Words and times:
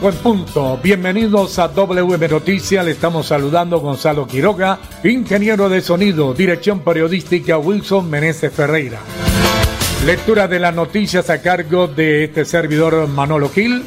5 0.00 0.08
en 0.08 0.16
punto. 0.16 0.80
Bienvenidos 0.82 1.58
a 1.58 1.68
WM 1.68 2.28
Noticias. 2.28 2.82
Le 2.82 2.92
estamos 2.92 3.26
saludando 3.26 3.80
Gonzalo 3.80 4.26
Quiroga, 4.26 4.78
ingeniero 5.04 5.68
de 5.68 5.82
sonido, 5.82 6.32
dirección 6.32 6.80
periodística 6.80 7.58
Wilson 7.58 8.08
Meneses 8.08 8.50
Ferreira. 8.50 8.98
Lectura 10.06 10.48
de 10.48 10.58
las 10.58 10.74
noticias 10.74 11.28
a 11.28 11.42
cargo 11.42 11.86
de 11.86 12.24
este 12.24 12.46
servidor 12.46 13.08
Manolo 13.08 13.50
Gil. 13.50 13.82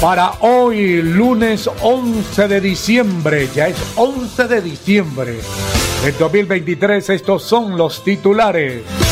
Para 0.00 0.32
hoy, 0.40 1.02
lunes 1.02 1.68
11 1.82 2.48
de 2.48 2.60
diciembre, 2.62 3.46
ya 3.54 3.68
es 3.68 3.76
11 3.96 4.48
de 4.48 4.62
diciembre 4.62 5.36
del 6.02 6.16
2023, 6.16 7.10
estos 7.10 7.42
son 7.42 7.76
los 7.76 8.02
titulares. 8.04 9.07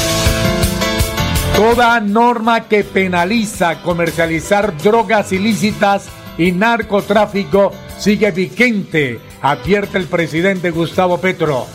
Toda 1.56 2.00
norma 2.00 2.68
que 2.68 2.84
penaliza 2.84 3.80
comercializar 3.80 4.76
drogas 4.76 5.32
ilícitas 5.32 6.06
y 6.36 6.52
narcotráfico 6.52 7.72
sigue 7.96 8.30
vigente, 8.30 9.18
advierte 9.40 9.96
el 9.96 10.04
presidente 10.04 10.70
Gustavo 10.70 11.18
Petro. 11.18 11.66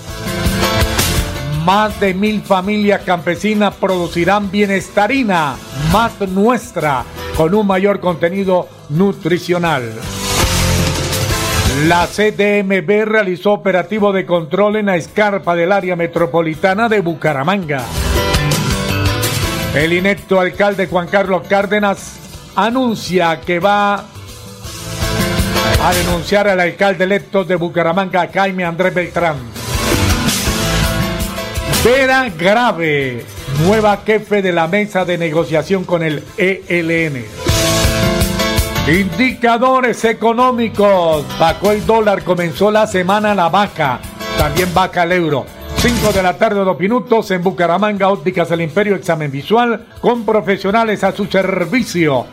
Más 1.66 2.00
de 2.00 2.14
mil 2.14 2.44
familias 2.44 3.02
campesinas 3.02 3.74
producirán 3.74 4.52
bienestarina 4.52 5.56
más 5.92 6.20
nuestra 6.30 7.04
con 7.36 7.56
un 7.56 7.66
mayor 7.66 8.00
contenido 8.00 8.70
nutricional. 8.90 9.92
La 11.88 12.06
CDMB 12.06 13.06
realizó 13.06 13.54
operativo 13.54 14.14
de 14.14 14.28
control 14.28 14.76
en 14.76 14.86
la 14.86 14.96
escarpa 14.96 15.56
del 15.56 15.72
área 15.72 15.96
metropolitana 15.96 16.88
de 16.88 17.00
Bucaramanga. 17.00 17.84
El 19.74 19.94
inepto 19.94 20.40
alcalde 20.40 20.88
Juan 20.88 21.08
Carlos 21.08 21.44
Cárdenas 21.48 22.20
anuncia 22.58 23.40
que 23.40 23.60
va 23.60 24.04
a 25.84 25.94
denunciar 25.94 26.50
al 26.50 26.60
alcalde 26.60 27.06
electo 27.06 27.46
de 27.46 27.56
Bucaramanga, 27.56 28.30
Jaime 28.34 28.66
Andrés 28.66 28.94
Beltrán. 28.94 29.38
Vera 31.86 32.30
Grave, 32.38 33.26
nueva 33.66 34.02
jefe 34.06 34.42
de 34.42 34.52
la 34.52 34.68
mesa 34.68 35.06
de 35.06 35.18
negociación 35.18 35.86
con 35.86 36.04
el 36.04 36.22
ELN. 36.38 37.26
Indicadores 38.88 40.04
económicos. 40.04 41.26
Bajó 41.40 41.72
el 41.72 41.86
dólar, 41.86 42.24
comenzó 42.24 42.72
la 42.72 42.88
semana 42.88 43.34
la 43.34 43.48
baja. 43.48 44.00
También 44.38 44.74
baja 44.74 45.04
el 45.04 45.14
euro. 45.14 45.61
5 45.82 46.14
de 46.14 46.22
la 46.22 46.38
tarde, 46.38 46.60
dos 46.64 46.80
minutos 46.80 47.32
en 47.32 47.42
Bucaramanga, 47.42 48.10
Ópticas 48.10 48.50
del 48.50 48.62
Imperio, 48.62 48.96
examen 48.96 49.32
visual 49.32 49.88
con 50.00 50.24
profesionales 50.26 51.04
a 51.04 51.12
su 51.12 51.26
servicio. 51.26 52.28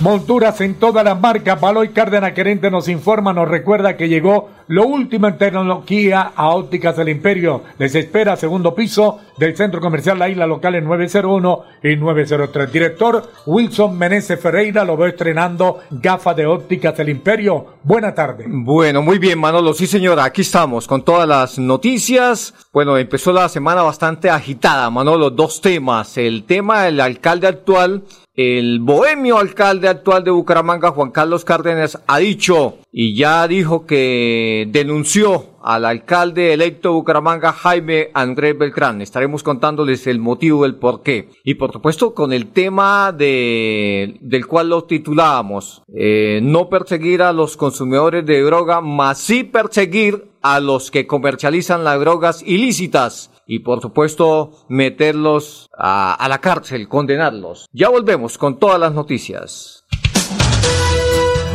Monturas 0.00 0.58
en 0.62 0.76
todas 0.76 1.04
las 1.04 1.20
marcas. 1.20 1.60
Baloy 1.60 1.90
Cárdenas 1.90 2.32
Querente 2.32 2.70
nos 2.70 2.88
informa, 2.88 3.34
nos 3.34 3.46
recuerda 3.46 3.98
que 3.98 4.08
llegó 4.08 4.48
lo 4.68 4.86
último 4.86 5.28
en 5.28 5.38
tecnología 5.38 6.32
a 6.34 6.48
Ópticas 6.50 6.96
del 6.96 7.08
Imperio. 7.08 7.62
Les 7.78 7.94
espera 7.94 8.36
segundo 8.36 8.74
piso 8.74 9.20
del 9.36 9.56
Centro 9.56 9.80
Comercial 9.80 10.18
La 10.18 10.28
Isla 10.28 10.46
Local 10.46 10.74
en 10.74 10.84
901 10.84 11.64
y 11.82 11.96
903. 11.96 12.72
Director 12.72 13.30
Wilson 13.46 13.96
Meneses 13.96 14.40
Ferreira 14.40 14.84
lo 14.84 14.96
veo 14.96 15.08
estrenando 15.08 15.80
gafas 15.90 16.36
de 16.36 16.46
Ópticas 16.46 16.96
del 16.96 17.08
Imperio. 17.08 17.78
Buena 17.82 18.14
tarde. 18.14 18.44
Bueno, 18.48 19.02
muy 19.02 19.18
bien, 19.18 19.38
Manolo. 19.38 19.72
Sí, 19.72 19.86
señora, 19.86 20.24
aquí 20.24 20.42
estamos 20.42 20.86
con 20.86 21.02
todas 21.02 21.26
las 21.26 21.58
noticias. 21.58 22.54
Bueno, 22.72 22.96
empezó 22.96 23.32
la 23.32 23.48
semana 23.48 23.82
bastante 23.82 24.28
agitada, 24.28 24.90
Manolo. 24.90 25.30
Dos 25.30 25.60
temas. 25.60 26.18
El 26.18 26.44
tema 26.44 26.84
del 26.84 27.00
alcalde 27.00 27.46
actual 27.46 28.02
el 28.38 28.78
bohemio 28.78 29.36
alcalde 29.36 29.88
actual 29.88 30.22
de 30.22 30.30
Bucaramanga, 30.30 30.92
Juan 30.92 31.10
Carlos 31.10 31.44
Cárdenas, 31.44 32.00
ha 32.06 32.18
dicho 32.18 32.78
y 32.92 33.16
ya 33.16 33.48
dijo 33.48 33.84
que 33.84 34.57
denunció 34.66 35.58
al 35.62 35.84
alcalde 35.84 36.52
electo 36.52 36.88
de 36.88 36.94
Bucaramanga, 36.94 37.52
Jaime 37.52 38.10
Andrés 38.14 38.56
Beltrán. 38.56 39.02
Estaremos 39.02 39.42
contándoles 39.42 40.06
el 40.06 40.18
motivo, 40.18 40.64
el 40.64 40.76
por 40.76 41.02
qué. 41.02 41.28
Y 41.44 41.54
por 41.54 41.72
supuesto 41.72 42.14
con 42.14 42.32
el 42.32 42.48
tema 42.48 43.12
de, 43.12 44.16
del 44.20 44.46
cual 44.46 44.70
lo 44.70 44.84
titulábamos, 44.84 45.82
eh, 45.94 46.40
no 46.42 46.68
perseguir 46.68 47.22
a 47.22 47.32
los 47.32 47.56
consumidores 47.56 48.24
de 48.24 48.40
droga, 48.42 48.80
más 48.80 49.18
sí 49.18 49.44
perseguir 49.44 50.28
a 50.42 50.60
los 50.60 50.90
que 50.90 51.06
comercializan 51.06 51.84
las 51.84 52.00
drogas 52.00 52.42
ilícitas 52.46 53.30
y 53.46 53.60
por 53.60 53.80
supuesto 53.80 54.52
meterlos 54.68 55.68
a, 55.76 56.26
la 56.28 56.40
cárcel, 56.40 56.88
condenarlos. 56.88 57.68
Ya 57.72 57.88
volvemos 57.88 58.38
con 58.38 58.58
todas 58.58 58.78
las 58.78 58.92
noticias. 58.92 59.84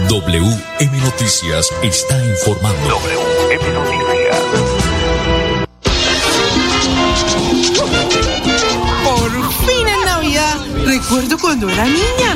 WM 0.10 1.02
Noticias 1.02 1.70
está 1.82 2.24
informando. 2.26 3.00
WM 3.00 3.74
Noticias. 3.74 4.38
Por 9.04 9.32
fin 9.66 9.88
en 9.88 10.06
Navidad. 10.06 10.58
Recuerdo 10.86 11.38
cuando 11.38 11.70
era 11.70 11.86
niña 11.86 12.36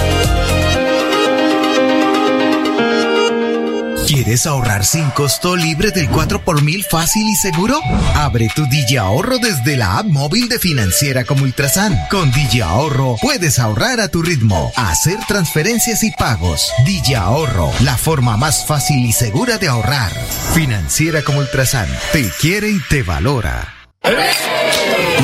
¿Quieres 4.23 4.45
ahorrar 4.45 4.85
sin 4.85 5.09
costo 5.09 5.55
libre 5.55 5.89
del 5.89 6.07
4 6.07 6.45
por 6.45 6.61
mil 6.61 6.83
fácil 6.83 7.27
y 7.27 7.35
seguro? 7.35 7.79
Abre 8.13 8.51
tu 8.55 8.67
Digi 8.67 8.97
Ahorro 8.97 9.39
desde 9.39 9.75
la 9.75 9.97
app 9.97 10.05
móvil 10.05 10.47
de 10.47 10.59
Financiera 10.59 11.23
como 11.23 11.41
Ultrasan. 11.41 11.97
Con 12.11 12.31
Digi 12.31 12.61
Ahorro 12.61 13.15
puedes 13.19 13.57
ahorrar 13.57 13.99
a 13.99 14.09
tu 14.09 14.21
ritmo, 14.21 14.71
hacer 14.75 15.17
transferencias 15.27 16.03
y 16.03 16.11
pagos. 16.11 16.71
Digi 16.85 17.15
Ahorro, 17.15 17.71
la 17.79 17.97
forma 17.97 18.37
más 18.37 18.63
fácil 18.63 19.03
y 19.03 19.11
segura 19.11 19.57
de 19.57 19.69
ahorrar. 19.69 20.11
Financiera 20.53 21.23
como 21.23 21.39
Ultrasan, 21.39 21.89
te 22.13 22.29
quiere 22.39 22.69
y 22.69 22.79
te 22.89 23.01
valora. 23.01 23.73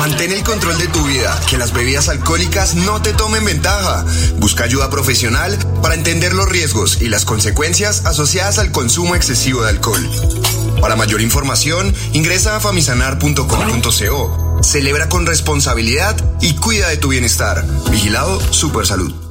Mantén 0.08 0.32
el 0.32 0.42
control 0.42 0.78
de 0.78 0.88
tu 0.88 1.06
vida, 1.06 1.38
que 1.50 1.58
las 1.58 1.74
bebidas 1.74 2.08
alcohólicas 2.08 2.74
no 2.74 3.02
te 3.02 3.12
tomen 3.12 3.44
ventaja. 3.44 4.06
Busca 4.38 4.64
ayuda 4.64 4.88
profesional 4.88 5.58
para 5.82 5.94
entender 5.94 6.32
los 6.32 6.48
riesgos 6.48 7.02
y 7.02 7.08
las 7.08 7.26
consecuencias 7.26 8.06
asociadas 8.06 8.58
al 8.58 8.72
consumo 8.72 9.14
excesivo 9.14 9.64
de 9.64 9.68
alcohol. 9.68 10.08
Para 10.80 10.96
mayor 10.96 11.20
información, 11.20 11.94
ingresa 12.14 12.56
a 12.56 12.60
famisanar.com.co. 12.60 14.62
Celebra 14.62 15.10
con 15.10 15.26
responsabilidad 15.26 16.16
y 16.40 16.54
cuida 16.54 16.88
de 16.88 16.96
tu 16.96 17.08
bienestar. 17.08 17.62
Vigilado 17.90 18.40
Supersalud. 18.50 19.27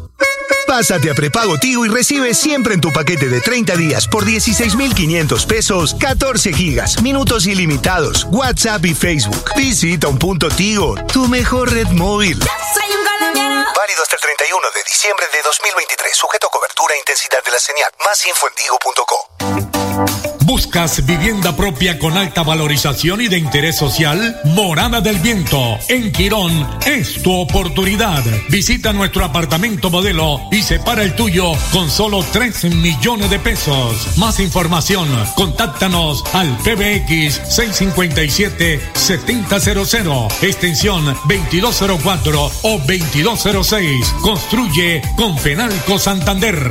Pásate 0.67 1.09
a 1.09 1.13
prepago 1.15 1.57
Tigo 1.57 1.85
y 1.85 1.89
recibe 1.89 2.33
siempre 2.33 2.73
en 2.73 2.81
tu 2.81 2.91
paquete 2.91 3.29
de 3.29 3.39
30 3.39 3.77
días 3.77 4.05
por 4.05 4.25
16,500 4.25 5.45
pesos 5.45 5.95
14 5.95 6.51
gigas, 6.51 7.01
minutos 7.01 7.47
ilimitados, 7.47 8.27
WhatsApp 8.29 8.85
y 8.85 8.93
Facebook. 8.93 9.51
Visita 9.55 10.09
un 10.09 10.19
punto 10.19 10.49
Tigo, 10.49 10.95
tu 11.11 11.27
mejor 11.29 11.71
red 11.71 11.87
móvil. 11.87 12.37
Soy 12.73 12.95
un 12.95 13.05
colombiano. 13.05 13.65
Válido 13.75 14.03
hasta 14.03 14.17
el 14.17 14.21
31 14.21 14.67
de 14.75 14.83
diciembre 14.83 15.25
de 15.31 15.41
2023. 15.41 16.15
Sujeto 16.15 16.47
a 16.47 16.51
cobertura 16.51 16.93
e 16.95 16.99
intensidad 16.99 17.43
de 17.43 17.51
la 17.51 17.59
señal. 17.59 17.89
Más 18.03 18.25
info 18.27 18.47
en 18.47 18.55
tigo.co. 18.55 20.26
¿Buscas 20.47 21.05
vivienda 21.05 21.55
propia 21.57 21.99
con 21.99 22.15
alta 22.15 22.41
valorización 22.41 23.19
y 23.19 23.27
de 23.27 23.38
interés 23.38 23.75
social? 23.75 24.39
Morada 24.45 25.01
del 25.01 25.19
Viento, 25.19 25.77
en 25.89 26.09
Quirón, 26.13 26.65
es 26.85 27.21
tu 27.21 27.33
oportunidad. 27.33 28.23
Visita 28.47 28.94
nuestro 28.94 29.25
apartamento 29.25 29.89
modelo 29.89 30.39
y 30.49 30.61
separa 30.61 31.03
el 31.03 31.15
tuyo 31.15 31.51
con 31.73 31.91
solo 31.91 32.23
3 32.31 32.75
millones 32.75 33.29
de 33.29 33.39
pesos. 33.39 34.17
Más 34.17 34.39
información, 34.39 35.09
contáctanos 35.35 36.23
al 36.31 36.47
PBX 36.59 37.41
657-7000, 37.57 40.44
extensión 40.44 41.13
2204 41.27 42.51
o 42.61 42.77
2206. 42.77 44.15
Construye 44.21 45.01
con 45.17 45.38
Fenalco 45.38 45.99
Santander. 45.99 46.69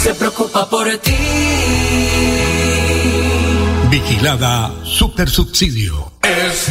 Se 0.00 0.14
preocupa 0.14 0.68
por 0.68 0.86
ti. 0.98 1.14
Vigilada 3.90 4.72
Super 4.82 5.28
Subsidio. 5.28 6.12
Es 6.22 6.68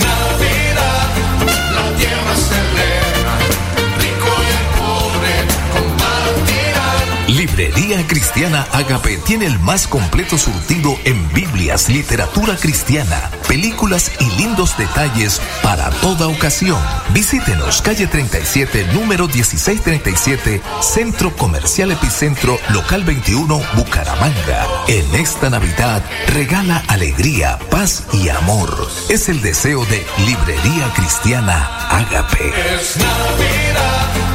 Librería 7.59 8.07
Cristiana 8.07 8.65
Agape 8.71 9.17
tiene 9.17 9.45
el 9.45 9.59
más 9.59 9.85
completo 9.85 10.37
surtido 10.37 10.97
en 11.03 11.27
Biblias, 11.33 11.89
literatura 11.89 12.55
cristiana, 12.55 13.29
películas 13.49 14.13
y 14.21 14.41
lindos 14.41 14.77
detalles 14.77 15.41
para 15.61 15.89
toda 15.89 16.29
ocasión. 16.29 16.79
Visítenos 17.09 17.81
calle 17.81 18.07
37, 18.07 18.87
número 18.93 19.27
1637, 19.27 20.61
Centro 20.79 21.35
Comercial 21.35 21.91
Epicentro, 21.91 22.57
local 22.69 23.03
21, 23.03 23.61
Bucaramanga. 23.75 24.65
En 24.87 25.13
esta 25.15 25.49
Navidad, 25.49 26.01
regala 26.27 26.81
alegría, 26.87 27.59
paz 27.69 28.05
y 28.13 28.29
amor. 28.29 28.89
Es 29.09 29.27
el 29.27 29.41
deseo 29.41 29.83
de 29.87 30.07
Librería 30.25 30.93
Cristiana 30.95 31.89
Agape. 31.89 32.53
Es 32.79 32.95
Navidad. 32.95 34.29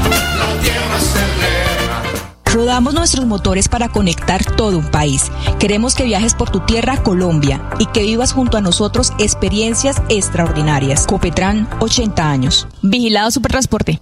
Rodamos 2.55 2.95
nuestros 2.95 3.27
motores 3.27 3.69
para 3.69 3.89
conectar 3.89 4.45
todo 4.45 4.79
un 4.79 4.89
país. 4.89 5.33
Queremos 5.59 5.97
que 5.97 6.05
viajes 6.05 6.35
por 6.35 6.51
tu 6.51 6.61
tierra, 6.61 7.03
Colombia, 7.03 7.69
y 7.81 7.87
que 7.87 8.03
vivas 8.03 8.33
junto 8.33 8.57
a 8.57 8.61
nosotros 8.61 9.13
experiencias 9.19 10.01
extraordinarias. 10.09 11.05
Copetran, 11.05 11.69
80 11.81 12.31
años. 12.31 12.69
Vigilado 12.81 13.33
Supertransporte. 13.33 14.01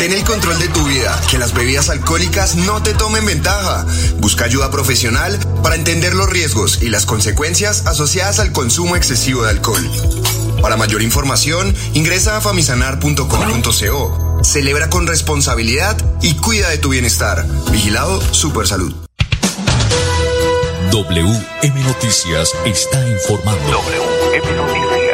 Mantén 0.00 0.18
el 0.18 0.24
control 0.24 0.58
de 0.58 0.68
tu 0.68 0.82
vida, 0.84 1.20
que 1.30 1.36
las 1.36 1.52
bebidas 1.52 1.90
alcohólicas 1.90 2.56
no 2.56 2.82
te 2.82 2.94
tomen 2.94 3.26
ventaja. 3.26 3.84
Busca 4.16 4.46
ayuda 4.46 4.70
profesional 4.70 5.38
para 5.62 5.74
entender 5.74 6.14
los 6.14 6.30
riesgos 6.30 6.80
y 6.80 6.88
las 6.88 7.04
consecuencias 7.04 7.86
asociadas 7.86 8.38
al 8.38 8.50
consumo 8.50 8.96
excesivo 8.96 9.42
de 9.42 9.50
alcohol. 9.50 9.86
Para 10.62 10.78
mayor 10.78 11.02
información, 11.02 11.76
ingresa 11.92 12.38
a 12.38 12.40
famisanar.com.co. 12.40 14.40
Celebra 14.42 14.88
con 14.88 15.06
responsabilidad 15.06 15.98
y 16.22 16.34
cuida 16.36 16.70
de 16.70 16.78
tu 16.78 16.88
bienestar. 16.88 17.44
Vigilado 17.70 18.22
Supersalud. 18.32 18.94
WM 20.92 21.84
Noticias 21.84 22.52
está 22.64 23.06
informando. 23.06 23.70
WM 23.70 24.56
Noticias. 24.56 25.09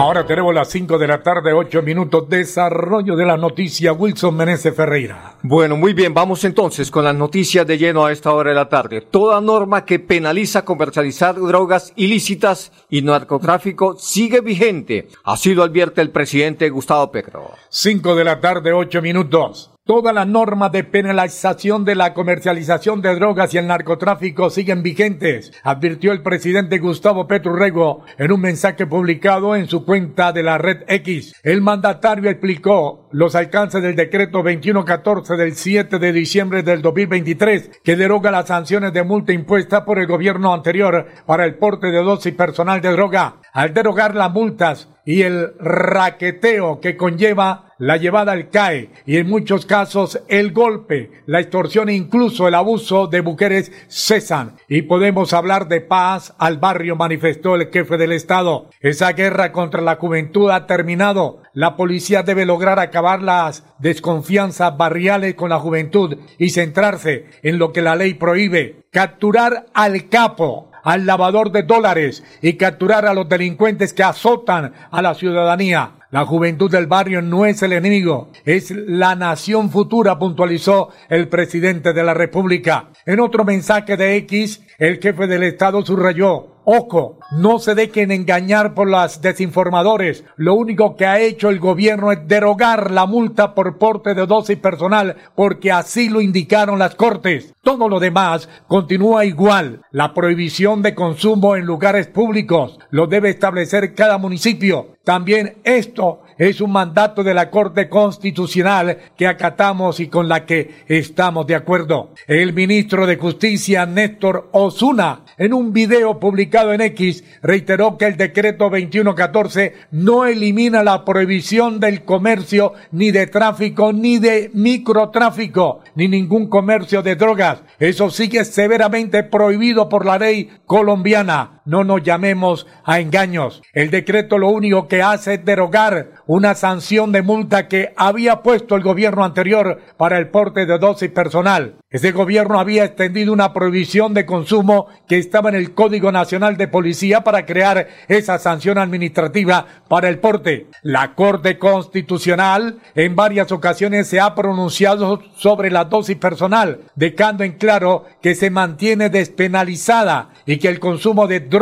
Ahora 0.00 0.24
tenemos 0.24 0.54
las 0.54 0.70
5 0.70 0.96
de 0.96 1.08
la 1.08 1.24
tarde, 1.24 1.52
8 1.52 1.82
minutos. 1.82 2.28
Desarrollo 2.28 3.16
de 3.16 3.26
la 3.26 3.36
noticia. 3.36 3.92
Wilson 3.92 4.36
Meneses 4.36 4.72
Ferreira. 4.72 5.34
Bueno, 5.42 5.76
muy 5.76 5.92
bien, 5.92 6.14
vamos 6.14 6.44
entonces 6.44 6.88
con 6.88 7.02
las 7.02 7.16
noticias 7.16 7.66
de 7.66 7.78
lleno 7.78 8.06
a 8.06 8.12
esta 8.12 8.32
hora 8.32 8.50
de 8.50 8.54
la 8.54 8.68
tarde. 8.68 9.00
Toda 9.00 9.40
norma 9.40 9.84
que 9.84 9.98
penaliza 9.98 10.64
comercializar 10.64 11.34
drogas 11.34 11.92
ilícitas 11.96 12.70
y 12.88 13.02
narcotráfico 13.02 13.96
sigue 13.98 14.40
vigente. 14.40 15.08
Así 15.24 15.52
lo 15.52 15.64
advierte 15.64 16.00
el 16.00 16.10
presidente 16.10 16.70
Gustavo 16.70 17.10
Petro. 17.10 17.50
5 17.68 18.14
de 18.14 18.24
la 18.24 18.40
tarde, 18.40 18.72
8 18.72 19.02
minutos. 19.02 19.72
Todas 19.88 20.14
las 20.14 20.26
normas 20.26 20.70
de 20.70 20.84
penalización 20.84 21.86
de 21.86 21.94
la 21.94 22.12
comercialización 22.12 23.00
de 23.00 23.14
drogas 23.14 23.54
y 23.54 23.56
el 23.56 23.66
narcotráfico 23.66 24.50
siguen 24.50 24.82
vigentes, 24.82 25.50
advirtió 25.62 26.12
el 26.12 26.22
presidente 26.22 26.76
Gustavo 26.78 27.26
Petrurrego 27.26 28.04
en 28.18 28.30
un 28.30 28.42
mensaje 28.42 28.86
publicado 28.86 29.56
en 29.56 29.66
su 29.66 29.86
cuenta 29.86 30.30
de 30.32 30.42
la 30.42 30.58
red 30.58 30.82
X. 30.88 31.34
El 31.42 31.62
mandatario 31.62 32.28
explicó 32.28 33.08
los 33.12 33.34
alcances 33.34 33.82
del 33.82 33.96
decreto 33.96 34.42
2114 34.42 35.36
del 35.38 35.56
7 35.56 35.98
de 35.98 36.12
diciembre 36.12 36.62
del 36.62 36.82
2023 36.82 37.80
que 37.82 37.96
deroga 37.96 38.30
las 38.30 38.48
sanciones 38.48 38.92
de 38.92 39.04
multa 39.04 39.32
impuesta 39.32 39.86
por 39.86 39.98
el 39.98 40.06
gobierno 40.06 40.52
anterior 40.52 41.06
para 41.24 41.46
el 41.46 41.54
porte 41.54 41.86
de 41.86 42.02
dosis 42.02 42.34
personal 42.34 42.82
de 42.82 42.92
droga. 42.92 43.36
Al 43.54 43.72
derogar 43.72 44.14
las 44.14 44.30
multas 44.30 44.90
y 45.08 45.22
el 45.22 45.54
raqueteo 45.58 46.80
que 46.80 46.98
conlleva 46.98 47.72
la 47.78 47.96
llevada 47.96 48.32
al 48.32 48.50
CAE 48.50 48.90
y 49.06 49.16
en 49.16 49.26
muchos 49.26 49.64
casos 49.64 50.20
el 50.28 50.52
golpe, 50.52 51.12
la 51.24 51.40
extorsión 51.40 51.88
e 51.88 51.94
incluso 51.94 52.46
el 52.46 52.54
abuso 52.54 53.06
de 53.06 53.22
mujeres 53.22 53.72
cesan 53.88 54.56
y 54.68 54.82
podemos 54.82 55.32
hablar 55.32 55.66
de 55.68 55.80
paz 55.80 56.34
al 56.38 56.58
barrio, 56.58 56.94
manifestó 56.94 57.54
el 57.54 57.70
jefe 57.70 57.96
del 57.96 58.12
Estado. 58.12 58.68
Esa 58.80 59.12
guerra 59.12 59.50
contra 59.50 59.80
la 59.80 59.96
juventud 59.96 60.50
ha 60.50 60.66
terminado. 60.66 61.40
La 61.54 61.74
policía 61.74 62.22
debe 62.22 62.44
lograr 62.44 62.78
acabar 62.78 63.22
las 63.22 63.64
desconfianzas 63.78 64.76
barriales 64.76 65.36
con 65.36 65.48
la 65.48 65.58
juventud 65.58 66.18
y 66.36 66.50
centrarse 66.50 67.26
en 67.42 67.58
lo 67.58 67.72
que 67.72 67.80
la 67.80 67.96
ley 67.96 68.12
prohíbe. 68.12 68.84
Capturar 68.90 69.66
al 69.72 70.08
capo, 70.08 70.67
al 70.82 71.06
lavador 71.06 71.52
de 71.52 71.62
dólares 71.62 72.22
y 72.42 72.54
capturar 72.54 73.06
a 73.06 73.14
los 73.14 73.28
delincuentes 73.28 73.92
que 73.92 74.02
azotan 74.02 74.72
a 74.90 75.02
la 75.02 75.14
ciudadanía. 75.14 75.92
La 76.10 76.24
juventud 76.24 76.70
del 76.70 76.86
barrio 76.86 77.20
no 77.20 77.44
es 77.44 77.62
el 77.62 77.74
enemigo, 77.74 78.30
es 78.46 78.70
la 78.70 79.14
nación 79.14 79.68
futura, 79.68 80.18
puntualizó 80.18 80.88
el 81.10 81.28
presidente 81.28 81.92
de 81.92 82.02
la 82.02 82.14
República. 82.14 82.88
En 83.04 83.20
otro 83.20 83.44
mensaje 83.44 83.98
de 83.98 84.16
X, 84.16 84.62
el 84.78 85.00
jefe 85.00 85.26
del 85.26 85.42
Estado 85.42 85.84
subrayó, 85.84 86.57
Ojo, 86.70 87.18
no 87.30 87.60
se 87.60 87.74
dejen 87.74 88.10
engañar 88.10 88.74
por 88.74 88.90
las 88.90 89.22
desinformadores. 89.22 90.24
Lo 90.36 90.52
único 90.52 90.96
que 90.96 91.06
ha 91.06 91.18
hecho 91.18 91.48
el 91.48 91.60
gobierno 91.60 92.12
es 92.12 92.28
derogar 92.28 92.90
la 92.90 93.06
multa 93.06 93.54
por 93.54 93.78
porte 93.78 94.12
de 94.12 94.26
dosis 94.26 94.58
personal 94.58 95.16
porque 95.34 95.72
así 95.72 96.10
lo 96.10 96.20
indicaron 96.20 96.78
las 96.78 96.94
cortes. 96.94 97.54
Todo 97.62 97.88
lo 97.88 98.00
demás 98.00 98.50
continúa 98.66 99.24
igual. 99.24 99.80
La 99.92 100.12
prohibición 100.12 100.82
de 100.82 100.94
consumo 100.94 101.56
en 101.56 101.64
lugares 101.64 102.06
públicos 102.06 102.78
lo 102.90 103.06
debe 103.06 103.30
establecer 103.30 103.94
cada 103.94 104.18
municipio. 104.18 104.88
También 105.04 105.56
esto 105.64 106.20
es 106.38 106.60
un 106.60 106.70
mandato 106.72 107.22
de 107.22 107.34
la 107.34 107.50
Corte 107.50 107.88
Constitucional 107.88 108.98
que 109.16 109.26
acatamos 109.26 110.00
y 110.00 110.08
con 110.08 110.28
la 110.28 110.46
que 110.46 110.84
estamos 110.86 111.46
de 111.46 111.56
acuerdo. 111.56 112.14
El 112.26 112.52
ministro 112.52 113.06
de 113.06 113.16
Justicia, 113.16 113.84
Néstor 113.86 114.48
Osuna, 114.52 115.22
en 115.36 115.52
un 115.52 115.72
video 115.72 116.18
publicado 116.18 116.72
en 116.72 116.80
X, 116.80 117.24
reiteró 117.42 117.98
que 117.98 118.06
el 118.06 118.16
decreto 118.16 118.70
2114 118.70 119.74
no 119.90 120.24
elimina 120.24 120.82
la 120.82 121.04
prohibición 121.04 121.80
del 121.80 122.04
comercio 122.04 122.72
ni 122.92 123.10
de 123.10 123.26
tráfico 123.26 123.92
ni 123.92 124.18
de 124.18 124.50
microtráfico 124.54 125.80
ni 125.94 126.08
ningún 126.08 126.48
comercio 126.48 127.02
de 127.02 127.16
drogas. 127.16 127.62
Eso 127.78 128.10
sigue 128.10 128.44
severamente 128.44 129.24
prohibido 129.24 129.88
por 129.88 130.06
la 130.06 130.18
ley 130.18 130.50
colombiana. 130.66 131.57
No 131.68 131.84
nos 131.84 132.02
llamemos 132.02 132.66
a 132.82 132.98
engaños. 132.98 133.62
El 133.74 133.90
decreto 133.90 134.38
lo 134.38 134.48
único 134.48 134.88
que 134.88 135.02
hace 135.02 135.34
es 135.34 135.44
derogar 135.44 136.12
una 136.26 136.54
sanción 136.54 137.12
de 137.12 137.20
multa 137.20 137.68
que 137.68 137.92
había 137.94 138.42
puesto 138.42 138.74
el 138.74 138.82
gobierno 138.82 139.22
anterior 139.22 139.78
para 139.98 140.16
el 140.16 140.28
porte 140.28 140.64
de 140.64 140.78
dosis 140.78 141.10
personal. 141.10 141.74
Ese 141.90 142.12
gobierno 142.12 142.58
había 142.58 142.84
extendido 142.84 143.34
una 143.34 143.52
prohibición 143.52 144.14
de 144.14 144.24
consumo 144.24 144.86
que 145.06 145.18
estaba 145.18 145.50
en 145.50 145.56
el 145.56 145.74
Código 145.74 146.10
Nacional 146.10 146.56
de 146.56 146.68
Policía 146.68 147.22
para 147.22 147.44
crear 147.44 147.88
esa 148.08 148.38
sanción 148.38 148.78
administrativa 148.78 149.66
para 149.88 150.08
el 150.08 150.20
porte. 150.20 150.68
La 150.82 151.14
Corte 151.14 151.58
Constitucional 151.58 152.78
en 152.94 153.14
varias 153.14 153.52
ocasiones 153.52 154.06
se 154.06 154.20
ha 154.20 154.34
pronunciado 154.34 155.20
sobre 155.36 155.70
la 155.70 155.84
dosis 155.84 156.16
personal, 156.16 156.80
dejando 156.94 157.44
en 157.44 157.52
claro 157.52 158.06
que 158.22 158.34
se 158.34 158.48
mantiene 158.50 159.10
despenalizada 159.10 160.30
y 160.46 160.56
que 160.58 160.68
el 160.68 160.80
consumo 160.80 161.26
de 161.26 161.40
drogas 161.40 161.57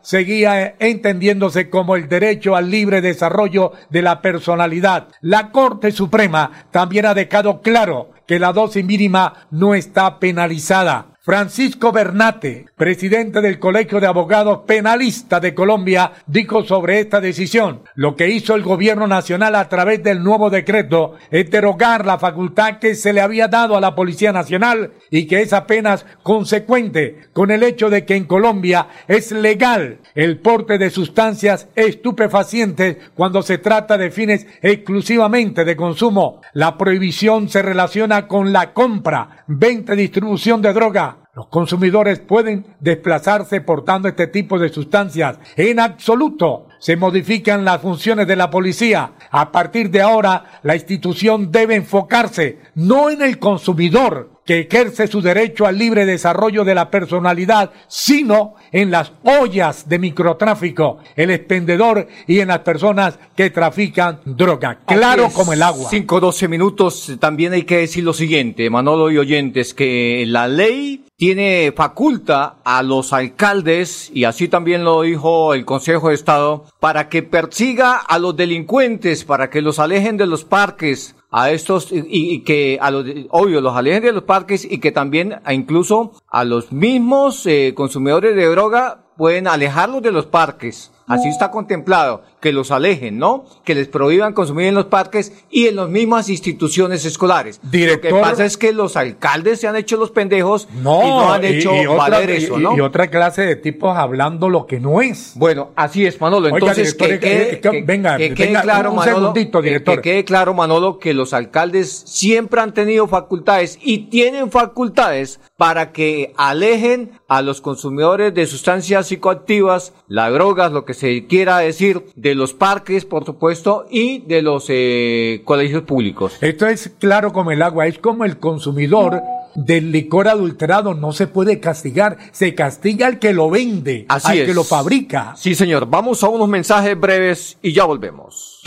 seguía 0.00 0.74
entendiéndose 0.78 1.70
como 1.70 1.96
el 1.96 2.08
derecho 2.08 2.56
al 2.56 2.70
libre 2.70 3.00
desarrollo 3.00 3.72
de 3.90 4.02
la 4.02 4.20
personalidad. 4.22 5.08
La 5.20 5.50
Corte 5.50 5.92
Suprema 5.92 6.50
también 6.70 7.06
ha 7.06 7.14
dejado 7.14 7.60
claro 7.62 8.10
que 8.26 8.38
la 8.38 8.52
dosis 8.52 8.84
mínima 8.84 9.46
no 9.50 9.74
está 9.74 10.18
penalizada. 10.18 11.13
Francisco 11.24 11.90
Bernate, 11.90 12.66
presidente 12.76 13.40
del 13.40 13.58
Colegio 13.58 13.98
de 13.98 14.06
Abogados 14.06 14.60
Penalistas 14.66 15.40
de 15.40 15.54
Colombia, 15.54 16.12
dijo 16.26 16.64
sobre 16.64 17.00
esta 17.00 17.18
decisión. 17.18 17.80
Lo 17.94 18.14
que 18.14 18.28
hizo 18.28 18.54
el 18.54 18.62
gobierno 18.62 19.06
nacional 19.06 19.54
a 19.54 19.70
través 19.70 20.02
del 20.02 20.22
nuevo 20.22 20.50
decreto 20.50 21.14
es 21.30 21.50
derogar 21.50 22.04
la 22.04 22.18
facultad 22.18 22.78
que 22.78 22.94
se 22.94 23.14
le 23.14 23.22
había 23.22 23.48
dado 23.48 23.74
a 23.74 23.80
la 23.80 23.94
Policía 23.94 24.34
Nacional 24.34 24.92
y 25.10 25.26
que 25.26 25.40
es 25.40 25.54
apenas 25.54 26.04
consecuente 26.22 27.20
con 27.32 27.50
el 27.50 27.62
hecho 27.62 27.88
de 27.88 28.04
que 28.04 28.16
en 28.16 28.26
Colombia 28.26 28.88
es 29.08 29.32
legal 29.32 30.00
el 30.14 30.40
porte 30.40 30.76
de 30.76 30.90
sustancias 30.90 31.68
estupefacientes 31.74 32.98
cuando 33.14 33.40
se 33.40 33.56
trata 33.56 33.96
de 33.96 34.10
fines 34.10 34.46
exclusivamente 34.60 35.64
de 35.64 35.74
consumo. 35.74 36.42
La 36.52 36.76
prohibición 36.76 37.48
se 37.48 37.62
relaciona 37.62 38.28
con 38.28 38.52
la 38.52 38.74
compra, 38.74 39.44
venta 39.46 39.94
y 39.94 39.96
distribución 39.96 40.60
de 40.60 40.74
droga 40.74 41.13
los 41.34 41.48
consumidores 41.48 42.20
pueden 42.20 42.64
desplazarse 42.78 43.60
portando 43.60 44.06
este 44.06 44.28
tipo 44.28 44.58
de 44.58 44.68
sustancias. 44.68 45.38
En 45.56 45.80
absoluto 45.80 46.68
se 46.78 46.96
modifican 46.96 47.64
las 47.64 47.80
funciones 47.80 48.28
de 48.28 48.36
la 48.36 48.50
policía. 48.50 49.14
A 49.30 49.50
partir 49.50 49.90
de 49.90 50.00
ahora, 50.00 50.60
la 50.62 50.76
institución 50.76 51.50
debe 51.50 51.74
enfocarse 51.74 52.60
no 52.76 53.10
en 53.10 53.20
el 53.20 53.40
consumidor, 53.40 54.30
que 54.44 54.60
ejerce 54.60 55.06
su 55.06 55.20
derecho 55.20 55.66
al 55.66 55.78
libre 55.78 56.06
desarrollo 56.06 56.64
de 56.64 56.74
la 56.74 56.90
personalidad, 56.90 57.70
sino 57.88 58.54
en 58.72 58.90
las 58.90 59.12
ollas 59.22 59.88
de 59.88 59.98
microtráfico, 59.98 60.98
el 61.16 61.30
expendedor 61.30 62.06
y 62.26 62.40
en 62.40 62.48
las 62.48 62.60
personas 62.60 63.18
que 63.36 63.50
trafican 63.50 64.20
droga. 64.24 64.80
Claro 64.86 65.30
como 65.30 65.52
el 65.52 65.62
agua. 65.62 65.88
5 65.88 66.20
12 66.20 66.48
minutos. 66.48 67.12
También 67.18 67.52
hay 67.52 67.64
que 67.64 67.78
decir 67.78 68.04
lo 68.04 68.12
siguiente, 68.12 68.68
Manolo 68.70 69.10
y 69.10 69.18
oyentes, 69.18 69.74
que 69.74 70.24
la 70.26 70.48
ley 70.48 71.04
tiene 71.16 71.72
faculta 71.74 72.56
a 72.64 72.82
los 72.82 73.12
alcaldes, 73.12 74.10
y 74.12 74.24
así 74.24 74.48
también 74.48 74.84
lo 74.84 75.02
dijo 75.02 75.54
el 75.54 75.64
Consejo 75.64 76.08
de 76.08 76.14
Estado, 76.14 76.64
para 76.80 77.08
que 77.08 77.22
persiga 77.22 77.96
a 77.96 78.18
los 78.18 78.36
delincuentes, 78.36 79.24
para 79.24 79.48
que 79.48 79.62
los 79.62 79.78
alejen 79.78 80.16
de 80.16 80.26
los 80.26 80.44
parques, 80.44 81.14
a 81.36 81.50
estos 81.50 81.90
y, 81.90 82.04
y 82.08 82.44
que 82.44 82.78
a 82.80 82.92
los 82.92 83.04
obvio 83.30 83.60
los 83.60 83.74
alejen 83.74 84.04
de 84.04 84.12
los 84.12 84.22
parques 84.22 84.64
y 84.64 84.78
que 84.78 84.92
también 84.92 85.40
a 85.44 85.52
incluso 85.52 86.12
a 86.28 86.44
los 86.44 86.70
mismos 86.70 87.44
eh, 87.46 87.72
consumidores 87.74 88.36
de 88.36 88.46
droga 88.46 89.06
pueden 89.16 89.48
alejarlos 89.48 90.00
de 90.00 90.12
los 90.12 90.26
parques. 90.26 90.92
Así 91.06 91.28
está 91.28 91.50
contemplado, 91.50 92.22
que 92.40 92.52
los 92.52 92.70
alejen, 92.70 93.18
¿no? 93.18 93.44
Que 93.64 93.74
les 93.74 93.88
prohíban 93.88 94.32
consumir 94.32 94.66
en 94.66 94.74
los 94.74 94.86
parques 94.86 95.32
y 95.50 95.66
en 95.66 95.76
las 95.76 95.88
mismas 95.88 96.28
instituciones 96.30 97.04
escolares. 97.04 97.60
Director- 97.62 98.10
Lo 98.10 98.16
que 98.16 98.22
pasa 98.22 98.44
es 98.44 98.56
que 98.56 98.72
los 98.72 98.96
alcaldes 98.96 99.60
se 99.60 99.68
han 99.68 99.76
hecho 99.76 99.96
los 99.96 100.10
pendejos 100.10 100.66
No, 100.82 101.02
y 101.02 101.06
no 101.08 101.32
han 101.32 101.44
hecho 101.44 101.70
otra, 101.72 101.94
valer 101.96 102.30
eso, 102.30 102.58
y- 102.58 102.62
¿no? 102.62 102.76
y 102.76 102.80
otra 102.80 103.08
clase 103.10 103.42
de 103.42 103.56
tipos 103.56 103.96
hablando 103.96 104.48
lo 104.48 104.66
que 104.66 104.80
no 104.80 105.00
es. 105.02 105.32
Bueno, 105.36 105.70
así 105.76 106.06
es, 106.06 106.20
Manolo. 106.20 106.46
Oiga, 106.46 106.56
Entonces, 106.58 106.96
director, 106.96 107.08
que, 107.08 107.20
quede- 107.20 107.60
que- 107.60 107.70
que- 107.70 107.82
venga, 107.82 108.16
que 108.16 108.34
quede 108.34 108.46
venga, 108.46 108.62
claro, 108.62 108.90
un 108.90 108.96
Manolo, 108.96 109.18
segundito, 109.18 109.60
director. 109.62 109.96
Que, 109.96 110.02
quede 110.10 110.24
claro, 110.24 110.54
Manolo, 110.54 110.98
que 110.98 111.12
los 111.12 111.32
alcaldes 111.34 112.02
siempre 112.06 112.60
han 112.60 112.72
tenido 112.72 113.06
facultades 113.08 113.78
y 113.82 114.08
tienen 114.08 114.50
facultades 114.50 115.40
para 115.56 115.92
que 115.92 116.32
alejen 116.36 117.12
a 117.28 117.42
los 117.42 117.60
consumidores 117.60 118.32
de 118.34 118.46
sustancias 118.46 119.06
psicoactivas, 119.08 119.92
las 120.08 120.32
drogas, 120.32 120.72
lo 120.72 120.84
que 120.84 120.93
se 120.94 121.26
quiera 121.26 121.58
decir, 121.58 122.04
de 122.16 122.34
los 122.34 122.54
parques, 122.54 123.04
por 123.04 123.24
supuesto, 123.24 123.86
y 123.90 124.20
de 124.20 124.42
los 124.42 124.66
eh, 124.68 125.42
colegios 125.44 125.82
públicos. 125.82 126.34
Esto 126.40 126.66
es 126.66 126.92
claro 126.98 127.32
como 127.32 127.50
el 127.50 127.62
agua, 127.62 127.86
es 127.86 127.98
como 127.98 128.24
el 128.24 128.38
consumidor 128.38 129.20
del 129.54 129.92
licor 129.92 130.28
adulterado, 130.28 130.94
no 130.94 131.12
se 131.12 131.26
puede 131.26 131.60
castigar, 131.60 132.18
se 132.32 132.54
castiga 132.54 133.06
al 133.06 133.18
que 133.18 133.32
lo 133.32 133.50
vende, 133.50 134.06
Así 134.08 134.32
al 134.32 134.38
es. 134.38 134.46
que 134.46 134.54
lo 134.54 134.64
fabrica. 134.64 135.34
Sí, 135.36 135.54
señor. 135.54 135.86
Vamos 135.88 136.22
a 136.24 136.28
unos 136.28 136.48
mensajes 136.48 136.98
breves 136.98 137.58
y 137.62 137.72
ya 137.72 137.84
volvemos. 137.84 138.62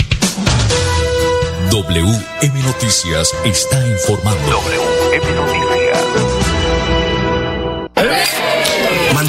WM 1.72 2.64
Noticias 2.64 3.36
está 3.44 3.86
informando. 3.88 4.40
WM 4.50 5.36
Noticias. 5.36 5.77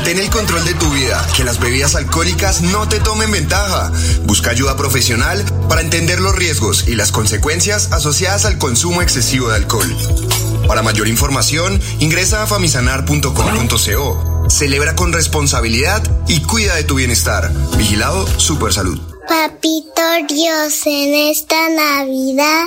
Mantén 0.08 0.24
el 0.24 0.30
control 0.30 0.64
de 0.64 0.72
tu 0.72 0.90
vida, 0.90 1.22
que 1.36 1.44
las 1.44 1.60
bebidas 1.60 1.94
alcohólicas 1.94 2.62
no 2.62 2.88
te 2.88 2.98
tomen 2.98 3.30
ventaja. 3.30 3.92
Busca 4.22 4.48
ayuda 4.48 4.74
profesional 4.74 5.44
para 5.68 5.82
entender 5.82 6.18
los 6.18 6.34
riesgos 6.34 6.88
y 6.88 6.94
las 6.94 7.12
consecuencias 7.12 7.92
asociadas 7.92 8.46
al 8.46 8.56
consumo 8.56 9.02
excesivo 9.02 9.50
de 9.50 9.56
alcohol. 9.56 9.94
Para 10.66 10.82
mayor 10.82 11.08
información, 11.08 11.78
ingresa 11.98 12.42
a 12.42 12.46
famisanar.com.co. 12.46 14.46
Celebra 14.48 14.96
con 14.96 15.12
responsabilidad 15.12 16.02
y 16.26 16.40
cuida 16.40 16.76
de 16.76 16.84
tu 16.84 16.94
bienestar. 16.94 17.52
Vigilado 17.76 18.26
Supersalud. 18.38 18.98
Papito 19.28 20.00
Dios, 20.26 20.86
en 20.86 21.30
esta 21.30 21.68
Navidad 21.68 22.64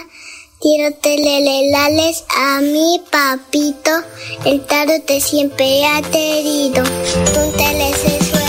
quiero 0.62 0.96
telelelales 1.02 2.24
a 2.38 2.62
mi 2.62 3.02
papito. 3.12 3.92
El 4.46 4.64
tarot 4.66 5.06
te 5.06 5.20
siempre 5.20 5.86
ha 5.86 6.02
querido. 6.04 6.84
Un 6.84 7.52
telesesuelo. 7.58 8.46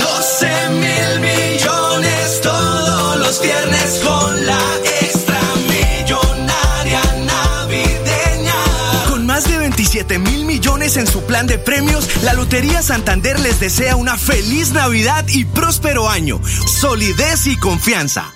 12 0.00 0.46
mil 0.70 1.20
millones 1.20 2.40
todos 2.42 3.18
los 3.18 3.40
viernes 3.40 4.00
con 4.04 4.46
la 4.46 4.60
extra 5.00 5.40
millonaria 5.68 7.00
navideña. 7.24 8.54
Con 9.08 9.26
más 9.26 9.48
de 9.48 9.58
27 9.58 10.18
mil 10.18 10.44
millones 10.44 10.96
en 10.96 11.06
su 11.06 11.22
plan 11.22 11.46
de 11.46 11.58
premios, 11.58 12.22
la 12.22 12.34
Lotería 12.34 12.82
Santander 12.82 13.38
les 13.38 13.60
desea 13.60 13.94
una 13.94 14.18
feliz 14.18 14.72
Navidad 14.72 15.24
y 15.28 15.44
próspero 15.44 16.08
año. 16.08 16.40
Solidez 16.66 17.46
y 17.46 17.56
confianza. 17.56 18.35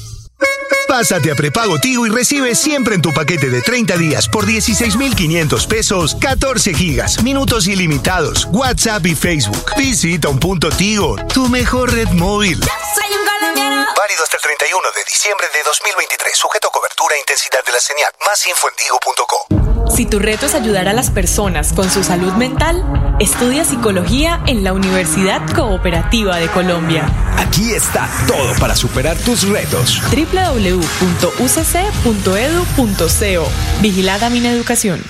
Pásate 0.91 1.31
a 1.31 1.35
prepago 1.35 1.79
Tigo 1.79 2.05
y 2.05 2.09
recibe 2.09 2.53
siempre 2.53 2.95
en 2.95 3.01
tu 3.01 3.13
paquete 3.13 3.49
de 3.49 3.61
30 3.61 3.95
días 3.95 4.27
por 4.27 4.45
16,500 4.45 5.65
pesos 5.65 6.17
14 6.19 6.73
gigas, 6.73 7.23
minutos 7.23 7.65
ilimitados, 7.67 8.45
WhatsApp 8.51 9.05
y 9.05 9.15
Facebook. 9.15 9.71
Visita 9.77 10.27
un 10.27 10.37
punto 10.37 10.69
Tigo, 10.69 11.15
tu 11.33 11.47
mejor 11.47 11.93
red 11.93 12.09
móvil. 12.09 12.59
Soy 12.93 13.17
un 13.17 13.25
colombiano. 13.25 13.87
Válido 13.95 14.21
hasta 14.21 14.35
el 14.35 14.43
31 14.43 14.87
de 14.93 15.03
diciembre 15.05 15.47
de 15.53 15.63
2023, 15.63 16.37
sujeto 16.37 16.67
a 16.67 16.71
cobertura 16.71 17.15
e 17.15 17.19
intensidad 17.19 17.63
de 17.65 17.71
la 17.71 17.79
señal. 17.79 18.11
Más 18.25 18.45
info 18.47 18.67
en 18.67 18.75
tigo.co. 18.75 19.60
Si 19.95 20.05
tu 20.05 20.19
reto 20.19 20.45
es 20.45 20.55
ayudar 20.55 20.87
a 20.87 20.93
las 20.93 21.09
personas 21.09 21.73
con 21.73 21.89
su 21.89 22.03
salud 22.03 22.31
mental, 22.33 22.83
estudia 23.19 23.65
psicología 23.65 24.41
en 24.47 24.63
la 24.63 24.71
Universidad 24.73 25.41
Cooperativa 25.53 26.37
de 26.37 26.47
Colombia. 26.47 27.09
Aquí 27.37 27.71
está 27.71 28.07
todo 28.27 28.53
para 28.59 28.75
superar 28.75 29.17
tus 29.17 29.47
retos. 29.47 30.01
www.ucc.edu.co 30.11 30.61
Vigilada 33.81 34.29
Mineducación. 34.29 35.01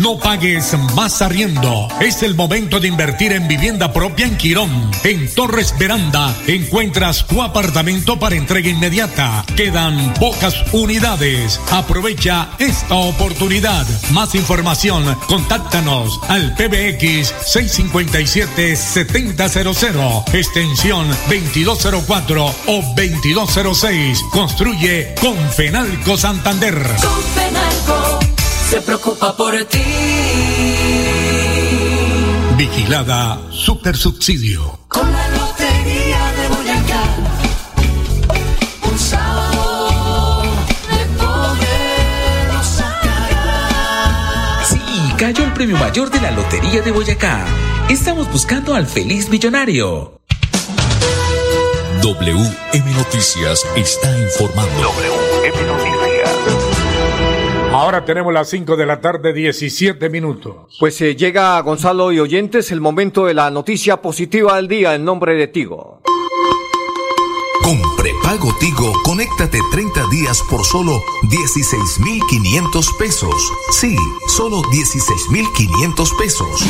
No 0.00 0.18
pagues 0.18 0.74
más 0.94 1.20
arriendo. 1.20 1.86
Es 2.00 2.22
el 2.22 2.34
momento 2.34 2.80
de 2.80 2.88
invertir 2.88 3.32
en 3.32 3.46
vivienda 3.46 3.92
propia 3.92 4.24
en 4.24 4.38
Quirón. 4.38 4.90
En 5.04 5.28
Torres 5.34 5.74
Veranda 5.78 6.34
encuentras 6.46 7.26
tu 7.26 7.42
apartamento 7.42 8.18
para 8.18 8.34
entrega 8.34 8.70
inmediata. 8.70 9.44
Quedan 9.56 10.14
pocas 10.14 10.54
unidades. 10.72 11.60
Aprovecha 11.70 12.48
esta 12.58 12.94
oportunidad. 12.94 13.86
Más 14.10 14.34
información, 14.34 15.04
contáctanos 15.26 16.18
al 16.28 16.54
PBX 16.54 17.34
657-7000, 17.54 20.24
extensión 20.32 21.08
2204 21.28 22.46
o 22.46 22.82
2206. 22.96 24.22
Construye 24.32 25.14
con 25.20 25.36
Fenalco 25.50 26.16
Santander. 26.16 26.82
Con 27.02 27.22
Fenalco 27.34 27.99
se 28.70 28.80
preocupa 28.82 29.36
por 29.36 29.52
ti. 29.64 29.82
Vigilada 32.56 33.40
Super 33.50 33.96
Subsidio. 33.96 34.78
Con 34.86 35.10
la 35.10 35.28
lotería 35.30 36.32
de 36.38 36.48
Boyacá. 36.54 37.02
Un 38.88 38.96
sábado 38.96 40.44
de 40.88 41.04
poder 41.18 42.46
sacar. 42.62 44.64
Sí, 44.64 44.78
cayó 45.18 45.42
el 45.44 45.52
premio 45.52 45.76
mayor 45.76 46.08
de 46.08 46.20
la 46.20 46.30
Lotería 46.30 46.80
de 46.80 46.92
Boyacá. 46.92 47.44
Estamos 47.88 48.30
buscando 48.30 48.76
al 48.76 48.86
feliz 48.86 49.30
millonario. 49.30 50.20
WM 52.02 52.94
Noticias 52.94 53.66
está 53.74 54.16
informando. 54.16 54.80
WM 54.80 55.66
Noticias. 55.66 56.09
Ahora 57.80 58.04
tenemos 58.04 58.30
las 58.34 58.50
5 58.50 58.76
de 58.76 58.84
la 58.84 59.00
tarde, 59.00 59.32
17 59.32 60.10
minutos. 60.10 60.76
Pues 60.78 61.00
eh, 61.00 61.16
llega 61.16 61.58
Gonzalo 61.60 62.12
y 62.12 62.20
oyentes 62.20 62.70
el 62.72 62.80
momento 62.82 63.24
de 63.24 63.32
la 63.32 63.50
noticia 63.50 64.02
positiva 64.02 64.56
del 64.56 64.68
día 64.68 64.94
en 64.94 65.02
nombre 65.02 65.32
de 65.32 65.48
Tigo. 65.48 66.02
Con 67.62 67.80
prepago 67.96 68.54
Tigo, 68.60 68.92
conéctate 69.02 69.60
30 69.72 70.08
días 70.08 70.42
por 70.50 70.62
solo 70.62 71.02
16,500 71.30 72.92
pesos. 72.98 73.50
Sí, 73.72 73.96
solo 74.28 74.60
16,500 74.70 76.12
pesos. 76.18 76.66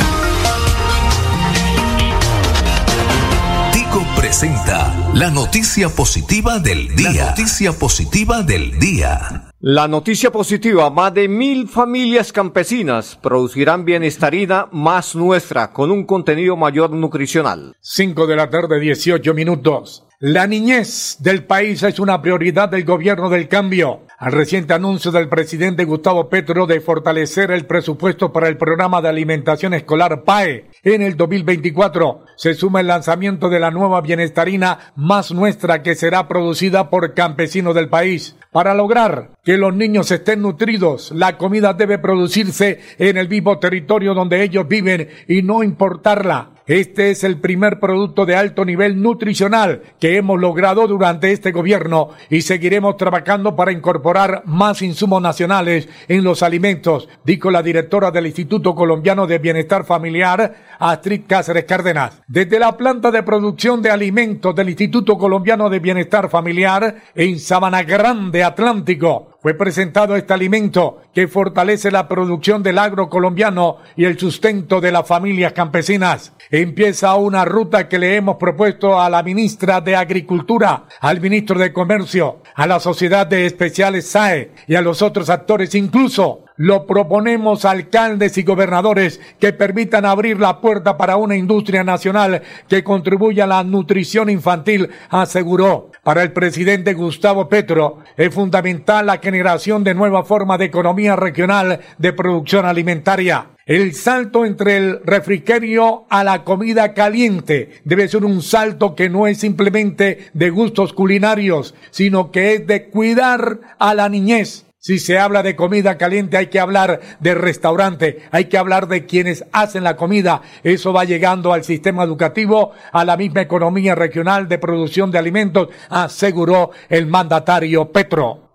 Tigo 3.73 4.05
presenta 4.15 5.11
la 5.13 5.29
noticia 5.29 5.89
positiva 5.89 6.59
del 6.59 6.95
día. 6.95 7.11
La 7.11 7.29
noticia 7.31 7.77
positiva 7.77 8.43
del 8.43 8.79
día. 8.79 9.50
La 9.63 9.87
noticia 9.87 10.31
positiva, 10.31 10.89
más 10.89 11.13
de 11.13 11.27
mil 11.27 11.67
familias 11.67 12.33
campesinas 12.33 13.15
producirán 13.21 13.85
bienestarina 13.85 14.67
más 14.71 15.15
nuestra 15.15 15.71
con 15.71 15.91
un 15.91 16.03
contenido 16.03 16.57
mayor 16.57 16.89
nutricional. 16.89 17.75
5 17.79 18.25
de 18.25 18.35
la 18.35 18.49
tarde, 18.49 18.79
18 18.79 19.35
minutos. 19.35 20.07
La 20.23 20.45
niñez 20.45 21.17
del 21.21 21.45
país 21.45 21.81
es 21.81 21.97
una 21.97 22.21
prioridad 22.21 22.69
del 22.69 22.85
gobierno 22.85 23.27
del 23.27 23.47
cambio. 23.47 24.01
Al 24.19 24.33
reciente 24.33 24.71
anuncio 24.71 25.11
del 25.11 25.27
presidente 25.27 25.83
Gustavo 25.83 26.29
Petro 26.29 26.67
de 26.67 26.79
fortalecer 26.79 27.49
el 27.49 27.65
presupuesto 27.65 28.31
para 28.31 28.47
el 28.47 28.55
programa 28.55 29.01
de 29.01 29.09
alimentación 29.09 29.73
escolar 29.73 30.23
PAE 30.23 30.69
en 30.83 31.01
el 31.01 31.17
2024, 31.17 32.23
se 32.35 32.53
suma 32.53 32.81
el 32.81 32.87
lanzamiento 32.87 33.49
de 33.49 33.59
la 33.59 33.71
nueva 33.71 33.99
bienestarina 34.01 34.93
más 34.95 35.31
nuestra 35.31 35.81
que 35.81 35.95
será 35.95 36.27
producida 36.27 36.91
por 36.91 37.15
campesinos 37.15 37.73
del 37.73 37.89
país. 37.89 38.35
Para 38.51 38.75
lograr 38.75 39.31
que 39.43 39.57
los 39.57 39.73
niños 39.73 40.11
estén 40.11 40.43
nutridos, 40.43 41.09
la 41.15 41.39
comida 41.39 41.73
debe 41.73 41.97
producirse 41.97 42.79
en 42.99 43.17
el 43.17 43.27
vivo 43.27 43.57
territorio 43.57 44.13
donde 44.13 44.43
ellos 44.43 44.67
viven 44.67 45.09
y 45.27 45.41
no 45.41 45.63
importarla. 45.63 46.51
Este 46.71 47.11
es 47.11 47.25
el 47.25 47.37
primer 47.37 47.81
producto 47.81 48.25
de 48.25 48.37
alto 48.37 48.63
nivel 48.63 49.01
nutricional 49.01 49.81
que 49.99 50.15
hemos 50.15 50.39
logrado 50.39 50.87
durante 50.87 51.33
este 51.33 51.51
gobierno 51.51 52.11
y 52.29 52.43
seguiremos 52.43 52.95
trabajando 52.95 53.57
para 53.57 53.73
incorporar 53.73 54.43
más 54.45 54.81
insumos 54.81 55.21
nacionales 55.21 55.89
en 56.07 56.23
los 56.23 56.41
alimentos, 56.43 57.09
dijo 57.25 57.51
la 57.51 57.61
directora 57.61 58.09
del 58.09 58.27
Instituto 58.27 58.73
Colombiano 58.73 59.27
de 59.27 59.39
Bienestar 59.39 59.83
Familiar, 59.83 60.77
Astrid 60.79 61.23
Cáceres 61.27 61.65
Cárdenas. 61.65 62.21
Desde 62.25 62.57
la 62.57 62.77
planta 62.77 63.11
de 63.11 63.23
producción 63.23 63.81
de 63.81 63.91
alimentos 63.91 64.55
del 64.55 64.69
Instituto 64.69 65.17
Colombiano 65.17 65.69
de 65.69 65.79
Bienestar 65.79 66.29
Familiar 66.29 66.95
en 67.13 67.37
Sabana 67.37 67.83
Grande, 67.83 68.45
Atlántico, 68.45 69.30
fue 69.41 69.55
presentado 69.55 70.15
este 70.15 70.33
alimento 70.33 71.01
que 71.15 71.27
fortalece 71.27 71.89
la 71.89 72.07
producción 72.07 72.61
del 72.61 72.77
agro 72.77 73.09
colombiano 73.09 73.77
y 73.95 74.05
el 74.05 74.19
sustento 74.19 74.79
de 74.79 74.91
las 74.91 75.07
familias 75.07 75.53
campesinas. 75.53 76.33
Empieza 76.51 77.15
una 77.15 77.43
ruta 77.43 77.89
que 77.89 77.97
le 77.97 78.15
hemos 78.15 78.37
propuesto 78.37 79.01
a 79.01 79.09
la 79.09 79.23
ministra 79.23 79.81
de 79.81 79.95
Agricultura, 79.95 80.83
al 80.99 81.19
ministro 81.19 81.57
de 81.57 81.73
Comercio, 81.73 82.43
a 82.53 82.67
la 82.67 82.79
Sociedad 82.79 83.25
de 83.25 83.47
Especiales 83.47 84.07
SAE 84.07 84.51
y 84.67 84.75
a 84.75 84.81
los 84.81 85.01
otros 85.01 85.31
actores, 85.31 85.73
incluso 85.73 86.45
lo 86.61 86.85
proponemos 86.85 87.65
alcaldes 87.65 88.37
y 88.37 88.43
gobernadores 88.43 89.19
que 89.39 89.51
permitan 89.51 90.05
abrir 90.05 90.39
la 90.39 90.61
puerta 90.61 90.95
para 90.95 91.17
una 91.17 91.35
industria 91.35 91.83
nacional 91.83 92.43
que 92.67 92.83
contribuya 92.83 93.45
a 93.45 93.47
la 93.47 93.63
nutrición 93.63 94.29
infantil, 94.29 94.91
aseguró. 95.09 95.89
Para 96.03 96.21
el 96.21 96.33
presidente 96.33 96.93
Gustavo 96.93 97.49
Petro 97.49 97.97
es 98.15 98.31
fundamental 98.31 99.07
la 99.07 99.17
generación 99.17 99.83
de 99.83 99.95
nueva 99.95 100.23
forma 100.23 100.59
de 100.59 100.65
economía 100.65 101.15
regional 101.15 101.79
de 101.97 102.13
producción 102.13 102.67
alimentaria. 102.67 103.47
El 103.65 103.95
salto 103.95 104.45
entre 104.45 104.77
el 104.77 104.99
refrigerio 105.03 106.05
a 106.11 106.23
la 106.23 106.43
comida 106.43 106.93
caliente 106.93 107.81
debe 107.85 108.07
ser 108.07 108.23
un 108.23 108.43
salto 108.43 108.93
que 108.93 109.09
no 109.09 109.25
es 109.25 109.39
simplemente 109.39 110.29
de 110.35 110.49
gustos 110.51 110.93
culinarios, 110.93 111.73
sino 111.89 112.29
que 112.29 112.53
es 112.53 112.67
de 112.67 112.87
cuidar 112.89 113.61
a 113.79 113.95
la 113.95 114.09
niñez. 114.09 114.67
Si 114.83 114.97
se 114.97 115.19
habla 115.19 115.43
de 115.43 115.55
comida 115.55 115.99
caliente 115.99 116.37
hay 116.37 116.47
que 116.47 116.59
hablar 116.59 117.01
de 117.19 117.35
restaurante, 117.35 118.27
hay 118.31 118.45
que 118.45 118.57
hablar 118.57 118.87
de 118.87 119.05
quienes 119.05 119.45
hacen 119.51 119.83
la 119.83 119.95
comida. 119.95 120.41
Eso 120.63 120.91
va 120.91 121.05
llegando 121.05 121.53
al 121.53 121.63
sistema 121.63 122.03
educativo, 122.03 122.71
a 122.91 123.05
la 123.05 123.15
misma 123.15 123.41
economía 123.41 123.93
regional 123.93 124.47
de 124.47 124.57
producción 124.57 125.11
de 125.11 125.19
alimentos, 125.19 125.67
aseguró 125.87 126.71
el 126.89 127.05
mandatario 127.05 127.91
Petro. 127.91 128.49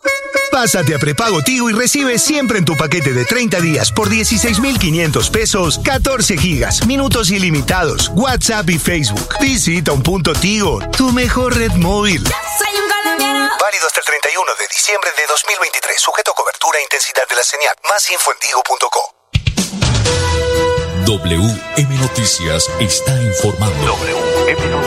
Pásate 0.50 0.96
a 0.96 0.98
prepago 0.98 1.42
Tigo 1.42 1.70
y 1.70 1.74
recibe 1.74 2.18
siempre 2.18 2.58
en 2.58 2.64
tu 2.64 2.76
paquete 2.76 3.12
de 3.12 3.24
30 3.24 3.60
días 3.60 3.92
por 3.92 4.08
16,500 4.08 5.30
pesos 5.30 5.78
14 5.78 6.38
gigas, 6.38 6.84
minutos 6.88 7.30
ilimitados, 7.30 8.10
WhatsApp 8.16 8.68
y 8.70 8.80
Facebook. 8.80 9.28
Visita 9.40 9.92
un 9.92 10.02
punto 10.02 10.32
Tigo, 10.32 10.80
tu 10.96 11.12
mejor 11.12 11.56
red 11.56 11.72
móvil. 11.74 12.24
Soy 12.24 12.80
un 12.82 12.85
colombiano. 12.85 12.85
Válido 13.66 13.88
hasta 13.88 13.98
el 13.98 14.06
31 14.06 14.54
de 14.60 14.68
diciembre 14.68 15.10
de 15.16 15.26
2023. 15.26 16.00
Sujeto 16.00 16.30
a 16.30 16.34
cobertura 16.36 16.78
e 16.78 16.82
intensidad 16.84 17.26
de 17.26 17.34
la 17.34 17.42
señal. 17.42 17.74
Más 17.90 18.08
info 18.12 18.30
en 18.30 18.38
digo.co. 18.38 19.02
WM 21.04 21.98
Noticias 21.98 22.70
está 22.78 23.10
informando. 23.10 23.96
WM 23.96 24.70
Noticias. 24.70 24.85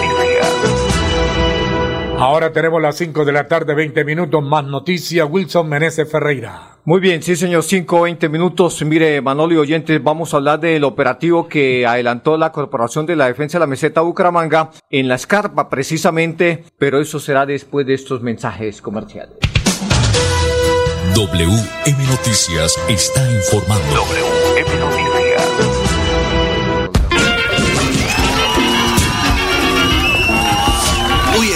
Ahora 2.20 2.52
tenemos 2.52 2.82
las 2.82 2.98
5 2.98 3.24
de 3.24 3.32
la 3.32 3.48
tarde, 3.48 3.74
20 3.74 4.04
minutos, 4.04 4.44
más 4.44 4.66
noticias. 4.66 5.26
Wilson 5.30 5.70
Meneses 5.70 6.12
Ferreira. 6.12 6.76
Muy 6.84 7.00
bien, 7.00 7.24
sí 7.24 7.38
señor, 7.38 7.64
5, 7.64 8.02
20 8.02 8.28
minutos. 8.28 8.84
Mire, 8.84 9.22
Manolo 9.22 9.54
y 9.54 9.58
oyentes, 9.58 10.04
vamos 10.04 10.34
a 10.34 10.38
hablar 10.38 10.60
del 10.60 10.84
operativo 10.84 11.48
que 11.48 11.88
adelantó 11.88 12.38
la 12.38 12.52
Corporación 12.52 13.06
de 13.06 13.16
la 13.16 13.28
Defensa 13.28 13.58
de 13.58 13.62
la 13.62 13.68
Meseta 13.68 14.02
Bucaramanga 14.02 14.72
en 14.90 15.08
la 15.08 15.16
escarpa 15.16 15.70
precisamente, 15.70 16.66
pero 16.78 17.00
eso 17.00 17.22
será 17.22 17.46
después 17.46 17.88
de 17.88 17.94
estos 17.94 18.22
mensajes 18.22 18.82
comerciales. 18.82 19.38
WM 21.16 22.06
Noticias 22.10 22.78
está 22.90 23.32
informando. 23.32 23.96
WM 23.96 24.80
Noticias. 24.80 25.29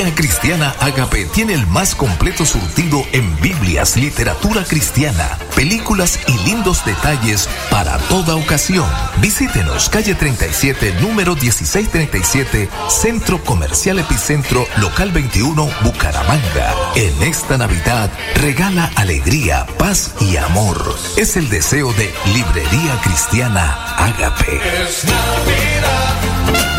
Librería 0.00 0.14
Cristiana 0.16 0.74
Agape 0.80 1.26
tiene 1.26 1.52
el 1.52 1.66
más 1.66 1.94
completo 1.94 2.46
surtido 2.46 3.02
en 3.12 3.38
Biblias, 3.42 3.98
literatura 3.98 4.64
cristiana, 4.64 5.38
películas 5.54 6.18
y 6.26 6.32
lindos 6.48 6.82
detalles 6.86 7.50
para 7.70 7.98
toda 8.08 8.34
ocasión. 8.34 8.88
Visítenos 9.20 9.90
calle 9.90 10.14
37, 10.14 10.94
número 11.02 11.34
1637, 11.34 12.70
Centro 12.88 13.44
Comercial 13.44 13.98
Epicentro, 13.98 14.66
local 14.78 15.12
21, 15.12 15.68
Bucaramanga. 15.82 16.74
En 16.94 17.22
esta 17.22 17.58
Navidad, 17.58 18.10
regala 18.36 18.90
alegría, 18.96 19.66
paz 19.78 20.14
y 20.20 20.38
amor. 20.38 20.96
Es 21.18 21.36
el 21.36 21.50
deseo 21.50 21.92
de 21.92 22.10
Librería 22.32 22.98
Cristiana 23.02 23.96
Agape. 23.98 24.60
Es 24.82 25.04
Navidad, 25.04 26.14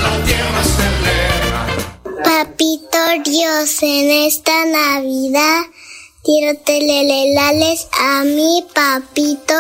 la 0.01 0.25
tierra 0.25 0.63
se 0.63 0.81
alegra. 0.81 1.31
Dios, 3.09 3.81
en 3.81 4.11
esta 4.25 4.65
Navidad 4.65 5.63
quiero 6.23 6.57
telelelales 6.59 7.87
a 7.99 8.23
mi 8.23 8.63
papito. 8.73 9.53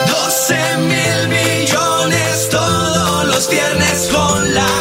12 0.07 0.77
mil 0.77 1.27
millones 1.27 2.49
todos 2.49 3.25
los 3.27 3.49
viernes 3.49 4.09
con 4.11 4.53
la 4.53 4.80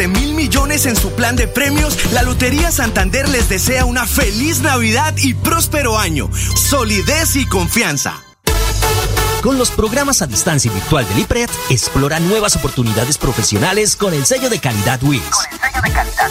mil 0.00 0.34
millones 0.34 0.86
en 0.86 0.96
su 0.96 1.12
plan 1.12 1.36
de 1.36 1.46
premios, 1.46 2.12
la 2.12 2.22
Lotería 2.22 2.70
Santander 2.70 3.28
les 3.28 3.48
desea 3.48 3.84
una 3.84 4.06
feliz 4.06 4.60
Navidad 4.60 5.14
y 5.18 5.34
próspero 5.34 5.98
año. 5.98 6.30
Solidez 6.56 7.36
y 7.36 7.46
confianza. 7.46 8.22
Con 9.42 9.58
los 9.58 9.70
programas 9.70 10.22
a 10.22 10.26
distancia 10.26 10.72
virtual 10.72 11.06
del 11.08 11.20
IPRED, 11.20 11.50
explora 11.70 12.20
nuevas 12.20 12.56
oportunidades 12.56 13.18
profesionales 13.18 13.96
con 13.96 14.14
el 14.14 14.24
sello 14.24 14.48
de 14.48 14.60
calidad 14.60 15.02
WIS. 15.02 15.20
Con 15.20 15.44
el 15.52 15.60
sello 15.60 15.82
de 15.82 15.90
calidad 15.90 16.30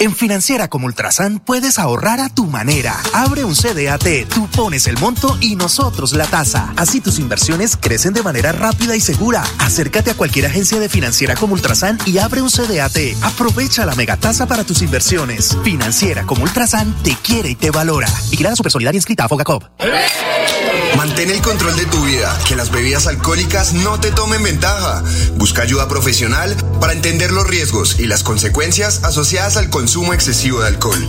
En 0.00 0.14
Financiera 0.14 0.68
como 0.68 0.86
Ultrasan 0.86 1.40
puedes 1.40 1.78
ahorrar 1.78 2.20
a 2.20 2.28
tu 2.28 2.46
manera. 2.46 2.94
Abre 3.12 3.44
un 3.44 3.54
CDAT, 3.54 4.28
tú 4.32 4.46
pones 4.48 4.86
el 4.86 4.96
monto 4.98 5.36
y 5.40 5.56
nosotros 5.56 6.12
la 6.12 6.26
tasa. 6.26 6.72
Así 6.76 7.00
tus 7.00 7.18
inversiones 7.18 7.76
crecen 7.76 8.12
de 8.12 8.22
manera 8.22 8.52
rápida 8.52 8.94
y 8.94 9.00
segura. 9.00 9.42
Acércate 9.58 10.12
a 10.12 10.14
cualquier 10.14 10.46
agencia 10.46 10.78
de 10.78 10.88
Financiera 10.88 11.34
como 11.34 11.54
Ultrasan 11.54 11.98
y 12.06 12.18
abre 12.18 12.42
un 12.42 12.50
CDAT. 12.50 12.96
Aprovecha 13.22 13.86
la 13.86 13.96
megatasa 13.96 14.46
para 14.46 14.62
tus 14.62 14.82
inversiones. 14.82 15.56
Financiera 15.64 16.22
como 16.24 16.44
Ultrasan 16.44 16.94
te 17.02 17.16
quiere 17.16 17.50
y 17.50 17.54
te 17.56 17.72
valora. 17.72 18.08
Vigilada 18.30 18.54
Supersolidaria 18.54 18.98
inscrita 18.98 19.24
a 19.24 19.28
Fogacop. 19.28 19.64
Mantén 20.96 21.30
el 21.30 21.40
control 21.42 21.76
de 21.76 21.86
tu 21.86 22.04
vida, 22.04 22.36
que 22.46 22.56
las 22.56 22.70
bebidas 22.70 23.06
alcohólicas 23.06 23.72
no 23.72 24.00
te 24.00 24.10
tomen 24.10 24.42
ventaja. 24.42 25.02
Busca 25.36 25.62
ayuda 25.62 25.88
profesional 25.88 26.56
para 26.80 26.92
entender 26.92 27.30
los 27.30 27.46
riesgos 27.46 27.98
y 27.98 28.06
las 28.06 28.22
consecuencias 28.22 29.04
asociadas 29.04 29.56
al 29.56 29.70
consumo 29.70 30.12
excesivo 30.12 30.60
de 30.60 30.68
alcohol. 30.68 31.08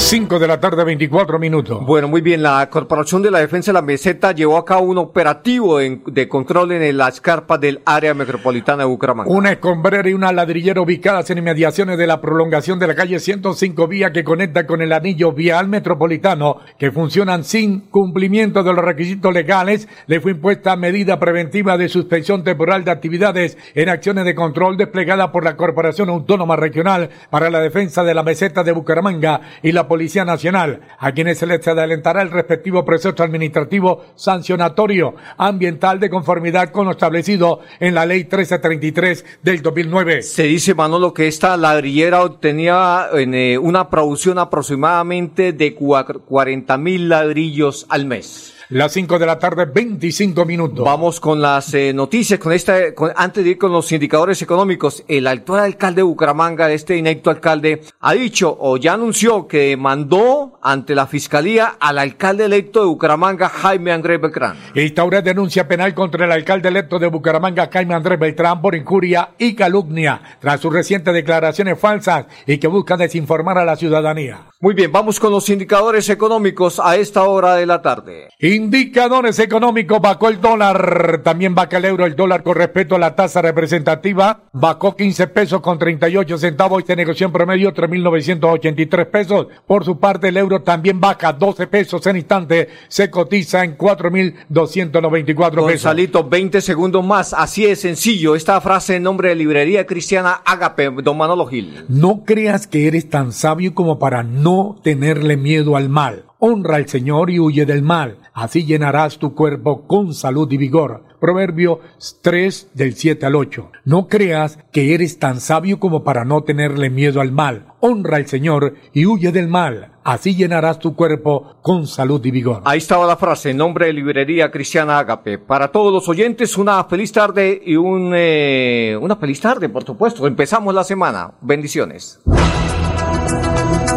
5 0.00 0.40
de 0.40 0.48
la 0.48 0.58
tarde, 0.58 0.82
24 0.82 1.38
minutos. 1.38 1.84
Bueno, 1.86 2.08
muy 2.08 2.20
bien. 2.20 2.42
La 2.42 2.68
Corporación 2.68 3.22
de 3.22 3.30
la 3.30 3.38
Defensa 3.38 3.70
de 3.70 3.74
la 3.74 3.82
Meseta 3.82 4.32
llevó 4.32 4.56
a 4.56 4.64
cabo 4.64 4.86
un 4.86 4.98
operativo 4.98 5.78
de 5.78 6.28
control 6.28 6.72
en 6.72 6.96
la 6.96 7.08
escarpa 7.08 7.58
del 7.58 7.80
área 7.84 8.12
metropolitana 8.14 8.82
de 8.82 8.88
Bucaramanga. 8.88 9.30
Una 9.30 9.52
escombrera 9.52 10.08
y 10.08 10.14
una 10.14 10.32
ladrillera 10.32 10.80
ubicadas 10.80 11.30
en 11.30 11.38
inmediaciones 11.38 11.96
de 11.96 12.08
la 12.08 12.20
prolongación 12.20 12.80
de 12.80 12.88
la 12.88 12.96
calle 12.96 13.20
105 13.20 13.86
vía 13.86 14.10
que 14.10 14.24
conecta 14.24 14.66
con 14.66 14.82
el 14.82 14.92
anillo 14.92 15.32
vial 15.32 15.68
metropolitano, 15.68 16.56
que 16.78 16.90
funcionan 16.90 17.44
sin 17.44 17.80
cumplimiento 17.80 18.64
de 18.64 18.72
los 18.72 18.84
requisitos 18.84 19.32
legales, 19.32 19.86
le 20.08 20.20
fue 20.20 20.32
impuesta 20.32 20.74
medida 20.76 21.20
preventiva 21.20 21.76
de 21.78 21.88
suspensión 21.88 22.42
temporal 22.42 22.84
de 22.84 22.90
actividades 22.90 23.58
en 23.74 23.90
acciones 23.90 24.24
de 24.24 24.34
control 24.34 24.76
desplegada 24.76 25.30
por 25.30 25.44
la 25.44 25.56
Corporación 25.56 26.08
Autónoma 26.08 26.56
Regional 26.56 27.10
para 27.30 27.50
la 27.50 27.60
Defensa 27.60 28.02
de 28.02 28.14
la 28.14 28.24
Meseta 28.24 28.64
de 28.64 28.72
Bucaramanga 28.72 29.42
y 29.62 29.70
la 29.72 29.89
Policía 29.90 30.24
Nacional, 30.24 30.82
a 31.00 31.10
quienes 31.10 31.38
se 31.38 31.46
les 31.48 31.66
adelantará 31.66 32.22
el 32.22 32.30
respectivo 32.30 32.84
proceso 32.84 33.24
administrativo 33.24 34.04
sancionatorio 34.14 35.16
ambiental 35.36 35.98
de 35.98 36.08
conformidad 36.08 36.70
con 36.70 36.86
lo 36.86 36.92
establecido 36.92 37.58
en 37.80 37.96
la 37.96 38.06
Ley 38.06 38.20
1333 38.20 39.24
del 39.42 39.62
2009. 39.62 40.22
Se 40.22 40.44
dice, 40.44 40.76
Manolo, 40.76 41.12
que 41.12 41.26
esta 41.26 41.56
ladrillera 41.56 42.22
obtenía 42.22 43.08
en, 43.14 43.34
eh, 43.34 43.58
una 43.58 43.90
producción 43.90 44.38
aproximadamente 44.38 45.52
de 45.52 45.74
40 45.74 46.78
mil 46.78 47.08
ladrillos 47.08 47.84
al 47.88 48.06
mes. 48.06 48.59
Las 48.70 48.92
5 48.92 49.18
de 49.18 49.26
la 49.26 49.36
tarde, 49.36 49.64
25 49.64 50.44
minutos. 50.44 50.84
Vamos 50.84 51.18
con 51.18 51.42
las 51.42 51.74
eh, 51.74 51.92
noticias, 51.92 52.38
con 52.38 52.52
esta, 52.52 52.76
antes 53.16 53.42
de 53.42 53.50
ir 53.50 53.58
con 53.58 53.72
los 53.72 53.90
indicadores 53.90 54.40
económicos. 54.42 55.02
El 55.08 55.26
actual 55.26 55.64
alcalde 55.64 55.96
de 55.96 56.02
Bucaramanga, 56.04 56.70
este 56.70 56.96
inecto 56.96 57.30
alcalde, 57.30 57.82
ha 57.98 58.12
dicho 58.12 58.56
o 58.60 58.76
ya 58.76 58.92
anunció 58.92 59.48
que 59.48 59.76
mandó 59.76 60.60
ante 60.62 60.94
la 60.94 61.08
fiscalía 61.08 61.78
al 61.80 61.98
alcalde 61.98 62.44
electo 62.44 62.82
de 62.82 62.86
Bucaramanga, 62.86 63.48
Jaime 63.48 63.90
Andrés 63.90 64.20
Beltrán. 64.20 64.56
Instaura 64.76 65.20
denuncia 65.20 65.66
penal 65.66 65.92
contra 65.92 66.26
el 66.26 66.30
alcalde 66.30 66.68
electo 66.68 67.00
de 67.00 67.08
Bucaramanga, 67.08 67.68
Jaime 67.72 67.94
Andrés 67.94 68.20
Beltrán, 68.20 68.62
por 68.62 68.76
injuria 68.76 69.30
y 69.36 69.54
calumnia, 69.54 70.22
tras 70.38 70.60
sus 70.60 70.72
recientes 70.72 71.12
declaraciones 71.12 71.76
falsas 71.76 72.26
y 72.46 72.58
que 72.58 72.68
buscan 72.68 73.00
desinformar 73.00 73.58
a 73.58 73.64
la 73.64 73.74
ciudadanía. 73.74 74.42
Muy 74.60 74.74
bien, 74.74 74.92
vamos 74.92 75.18
con 75.18 75.32
los 75.32 75.48
indicadores 75.48 76.08
económicos 76.08 76.78
a 76.78 76.94
esta 76.94 77.24
hora 77.24 77.56
de 77.56 77.66
la 77.66 77.82
tarde. 77.82 78.28
Indicadores 78.60 79.38
económicos, 79.38 80.02
bajó 80.02 80.28
el 80.28 80.38
dólar, 80.38 81.22
también 81.24 81.54
baja 81.54 81.78
el 81.78 81.86
euro, 81.86 82.04
el 82.04 82.14
dólar 82.14 82.42
con 82.42 82.56
respecto 82.56 82.94
a 82.94 82.98
la 82.98 83.16
tasa 83.16 83.40
representativa, 83.40 84.42
bajó 84.52 84.94
15 84.94 85.28
pesos 85.28 85.62
con 85.62 85.78
38 85.78 86.36
centavos 86.36 86.82
y 86.82 86.86
se 86.86 86.94
negoció 86.94 87.26
en 87.26 87.32
promedio 87.32 87.72
3.983 87.72 89.06
pesos. 89.06 89.46
Por 89.66 89.86
su 89.86 89.98
parte, 89.98 90.28
el 90.28 90.36
euro 90.36 90.60
también 90.60 91.00
baja 91.00 91.32
12 91.32 91.68
pesos 91.68 92.06
en 92.06 92.16
instante, 92.16 92.68
se 92.88 93.08
cotiza 93.08 93.64
en 93.64 93.78
4.294 93.78 95.34
pesos. 95.34 95.56
Gonzalito, 95.56 96.28
20 96.28 96.60
segundos 96.60 97.02
más, 97.02 97.32
así 97.32 97.64
es 97.64 97.80
sencillo, 97.80 98.34
esta 98.34 98.60
frase 98.60 98.96
en 98.96 99.04
nombre 99.04 99.30
de 99.30 99.36
Librería 99.36 99.86
Cristiana 99.86 100.42
Agape, 100.44 100.90
don 101.02 101.16
Manolo 101.16 101.46
Gil. 101.46 101.86
No 101.88 102.24
creas 102.26 102.66
que 102.66 102.86
eres 102.86 103.08
tan 103.08 103.32
sabio 103.32 103.74
como 103.74 103.98
para 103.98 104.22
no 104.22 104.78
tenerle 104.82 105.38
miedo 105.38 105.76
al 105.76 105.88
mal. 105.88 106.24
Honra 106.42 106.76
al 106.76 106.88
Señor 106.88 107.28
y 107.28 107.38
huye 107.38 107.66
del 107.66 107.82
mal, 107.82 108.16
así 108.32 108.64
llenarás 108.64 109.18
tu 109.18 109.34
cuerpo 109.34 109.86
con 109.86 110.14
salud 110.14 110.50
y 110.50 110.56
vigor. 110.56 111.04
Proverbio 111.20 111.80
3 112.22 112.70
del 112.72 112.94
7 112.94 113.26
al 113.26 113.34
8. 113.34 113.70
No 113.84 114.08
creas 114.08 114.58
que 114.72 114.94
eres 114.94 115.18
tan 115.18 115.38
sabio 115.38 115.78
como 115.78 116.02
para 116.02 116.24
no 116.24 116.42
tenerle 116.42 116.88
miedo 116.88 117.20
al 117.20 117.30
mal. 117.30 117.66
Honra 117.80 118.16
al 118.16 118.26
Señor 118.26 118.74
y 118.94 119.04
huye 119.04 119.32
del 119.32 119.48
mal. 119.48 119.92
Así 120.02 120.34
llenarás 120.34 120.78
tu 120.78 120.96
cuerpo 120.96 121.56
con 121.60 121.86
salud 121.86 122.24
y 122.24 122.30
vigor. 122.30 122.62
Ahí 122.64 122.78
estaba 122.78 123.06
la 123.06 123.18
frase, 123.18 123.50
en 123.50 123.58
nombre 123.58 123.88
de 123.88 123.92
Librería 123.92 124.50
Cristiana 124.50 124.98
Agape. 124.98 125.36
Para 125.36 125.70
todos 125.70 125.92
los 125.92 126.08
oyentes, 126.08 126.56
una 126.56 126.82
feliz 126.84 127.12
tarde 127.12 127.60
y 127.62 127.76
un, 127.76 128.12
eh, 128.14 128.98
una 128.98 129.16
feliz 129.16 129.42
tarde, 129.42 129.68
por 129.68 129.84
supuesto. 129.84 130.26
Empezamos 130.26 130.74
la 130.74 130.84
semana. 130.84 131.32
Bendiciones. 131.42 132.18